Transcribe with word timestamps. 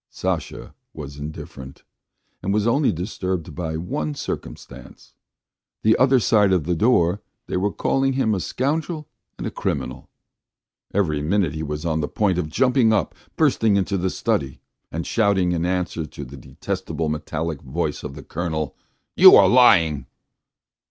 Sasha 0.09 0.73
was 0.95 1.19
indifferent, 1.19 1.83
and 2.41 2.51
was 2.51 2.65
only 2.65 2.91
disturbed 2.91 3.53
by 3.53 3.77
one 3.77 4.15
circumstance; 4.15 5.13
the 5.83 5.95
other 5.97 6.19
side 6.19 6.51
of 6.51 6.63
the 6.63 6.73
door 6.73 7.21
they 7.45 7.55
were 7.55 7.71
calling 7.71 8.13
him 8.13 8.33
a 8.33 8.39
scoundrel 8.39 9.07
and 9.37 9.45
a 9.45 9.51
criminal. 9.51 10.09
Every 10.91 11.21
minute 11.21 11.53
he 11.53 11.61
was 11.61 11.85
on 11.85 11.99
the 12.01 12.07
point 12.07 12.39
of 12.39 12.49
jumping 12.49 12.91
up, 12.91 13.13
bursting 13.35 13.75
into 13.77 13.95
the 13.95 14.09
study 14.09 14.59
and 14.91 15.05
shouting 15.05 15.51
in 15.51 15.67
answer 15.67 16.07
to 16.07 16.25
the 16.25 16.35
detestable 16.35 17.07
metallic 17.07 17.61
voice 17.61 18.01
of 18.01 18.15
the 18.15 18.23
Colonel: 18.23 18.75
"You 19.15 19.35
are 19.35 19.47
lying!" 19.47 20.07